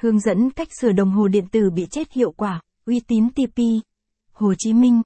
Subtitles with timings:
[0.00, 3.60] Hướng dẫn cách sửa đồng hồ điện tử bị chết hiệu quả, uy tín TP.
[4.32, 5.02] Hồ Chí Minh.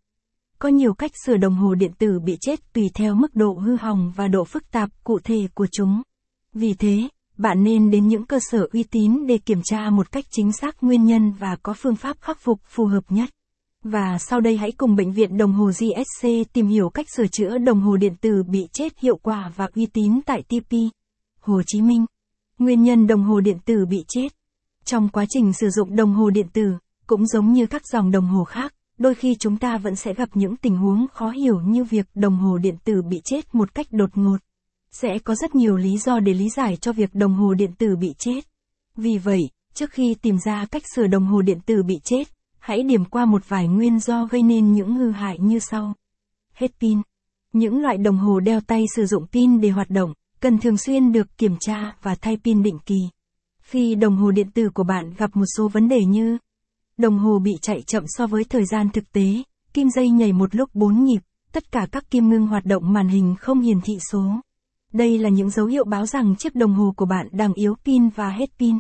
[0.58, 3.76] Có nhiều cách sửa đồng hồ điện tử bị chết tùy theo mức độ hư
[3.76, 6.02] hỏng và độ phức tạp cụ thể của chúng.
[6.52, 10.24] Vì thế, bạn nên đến những cơ sở uy tín để kiểm tra một cách
[10.30, 13.30] chính xác nguyên nhân và có phương pháp khắc phục phù hợp nhất.
[13.84, 17.58] Và sau đây hãy cùng Bệnh viện Đồng hồ GSC tìm hiểu cách sửa chữa
[17.58, 20.74] đồng hồ điện tử bị chết hiệu quả và uy tín tại TP.
[21.40, 22.06] Hồ Chí Minh.
[22.58, 24.28] Nguyên nhân đồng hồ điện tử bị chết.
[24.84, 26.72] Trong quá trình sử dụng đồng hồ điện tử,
[27.06, 30.28] cũng giống như các dòng đồng hồ khác, đôi khi chúng ta vẫn sẽ gặp
[30.34, 33.86] những tình huống khó hiểu như việc đồng hồ điện tử bị chết một cách
[33.90, 34.36] đột ngột.
[34.90, 37.96] Sẽ có rất nhiều lý do để lý giải cho việc đồng hồ điện tử
[37.96, 38.40] bị chết.
[38.96, 39.40] Vì vậy,
[39.74, 42.24] trước khi tìm ra cách sửa đồng hồ điện tử bị chết,
[42.58, 45.94] hãy điểm qua một vài nguyên do gây nên những hư hại như sau.
[46.54, 46.98] Hết pin.
[47.52, 51.12] Những loại đồng hồ đeo tay sử dụng pin để hoạt động, cần thường xuyên
[51.12, 53.00] được kiểm tra và thay pin định kỳ.
[53.72, 56.38] Khi đồng hồ điện tử của bạn gặp một số vấn đề như
[56.98, 59.26] đồng hồ bị chạy chậm so với thời gian thực tế,
[59.74, 61.18] kim dây nhảy một lúc 4 nhịp,
[61.52, 64.24] tất cả các kim ngưng hoạt động màn hình không hiển thị số.
[64.92, 68.08] Đây là những dấu hiệu báo rằng chiếc đồng hồ của bạn đang yếu pin
[68.08, 68.78] và hết pin.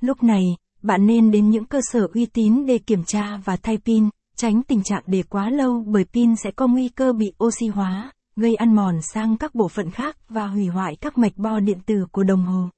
[0.00, 0.42] Lúc này,
[0.82, 4.62] bạn nên đến những cơ sở uy tín để kiểm tra và thay pin, tránh
[4.62, 8.54] tình trạng để quá lâu bởi pin sẽ có nguy cơ bị oxy hóa, gây
[8.54, 12.06] ăn mòn sang các bộ phận khác và hủy hoại các mạch bo điện tử
[12.12, 12.68] của đồng hồ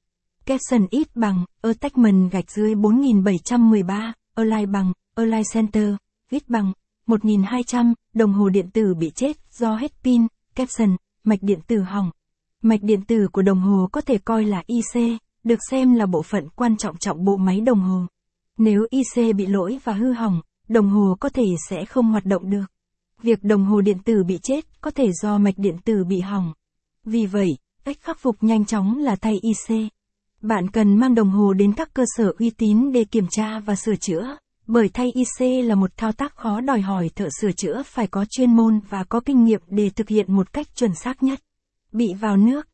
[0.46, 5.94] caption ít bằng, attachment gạch dưới 4713, Align bằng, Align Center,
[6.30, 6.72] ít bằng,
[7.06, 12.10] 1200, đồng hồ điện tử bị chết do hết pin, caption, mạch điện tử hỏng.
[12.62, 16.22] Mạch điện tử của đồng hồ có thể coi là IC, được xem là bộ
[16.22, 18.06] phận quan trọng trọng bộ máy đồng hồ.
[18.58, 22.50] Nếu IC bị lỗi và hư hỏng, đồng hồ có thể sẽ không hoạt động
[22.50, 22.64] được.
[23.22, 26.52] Việc đồng hồ điện tử bị chết có thể do mạch điện tử bị hỏng.
[27.04, 29.92] Vì vậy, cách khắc phục nhanh chóng là thay IC.
[30.44, 33.74] Bạn cần mang đồng hồ đến các cơ sở uy tín để kiểm tra và
[33.74, 37.82] sửa chữa, bởi thay IC là một thao tác khó đòi hỏi thợ sửa chữa
[37.86, 41.22] phải có chuyên môn và có kinh nghiệm để thực hiện một cách chuẩn xác
[41.22, 41.40] nhất.
[41.92, 42.68] Bị vào nước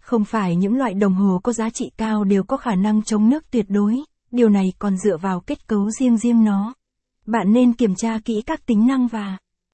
[0.00, 3.28] Không phải những loại đồng hồ có giá trị cao đều có khả năng chống
[3.28, 3.96] nước tuyệt đối,
[4.30, 6.74] điều này còn dựa vào kết cấu riêng riêng nó.
[7.26, 9.38] Bạn nên kiểm tra kỹ các tính năng và